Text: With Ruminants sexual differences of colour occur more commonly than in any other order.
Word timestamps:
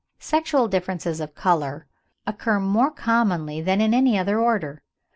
With 0.03 0.17
Ruminants 0.25 0.25
sexual 0.29 0.67
differences 0.67 1.21
of 1.21 1.35
colour 1.35 1.85
occur 2.25 2.59
more 2.59 2.89
commonly 2.89 3.61
than 3.61 3.79
in 3.81 3.93
any 3.93 4.17
other 4.17 4.39
order. 4.39 4.81